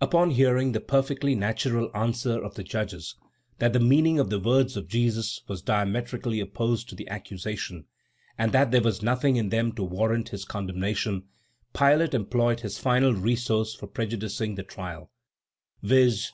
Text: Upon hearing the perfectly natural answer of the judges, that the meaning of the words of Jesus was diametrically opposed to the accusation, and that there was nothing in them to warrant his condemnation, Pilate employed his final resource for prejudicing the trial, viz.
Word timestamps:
Upon 0.00 0.30
hearing 0.30 0.72
the 0.72 0.80
perfectly 0.80 1.34
natural 1.34 1.90
answer 1.92 2.42
of 2.42 2.54
the 2.54 2.64
judges, 2.64 3.14
that 3.58 3.74
the 3.74 3.78
meaning 3.78 4.18
of 4.18 4.30
the 4.30 4.38
words 4.40 4.78
of 4.78 4.88
Jesus 4.88 5.42
was 5.46 5.60
diametrically 5.60 6.40
opposed 6.40 6.88
to 6.88 6.94
the 6.94 7.06
accusation, 7.10 7.84
and 8.38 8.52
that 8.52 8.70
there 8.70 8.80
was 8.80 9.02
nothing 9.02 9.36
in 9.36 9.50
them 9.50 9.72
to 9.72 9.84
warrant 9.84 10.30
his 10.30 10.46
condemnation, 10.46 11.24
Pilate 11.74 12.14
employed 12.14 12.60
his 12.60 12.78
final 12.78 13.12
resource 13.12 13.74
for 13.74 13.86
prejudicing 13.88 14.54
the 14.54 14.62
trial, 14.62 15.10
viz. 15.82 16.32